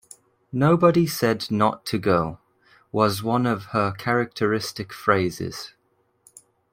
"Nobody 0.51 1.05
said 1.05 1.51
not 1.51 1.85
to 1.85 1.99
go" 1.99 2.39
was 2.91 3.21
one 3.21 3.45
of 3.45 3.65
her 3.65 3.91
characteristic 3.91 4.91
phrases. 4.91 5.73